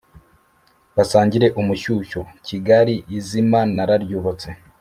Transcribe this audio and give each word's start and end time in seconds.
basangire 0.95 1.47
umushushyo, 1.61 2.21
kigali 2.47 2.93
izima 3.17 3.59
nararyubatse 3.75 4.49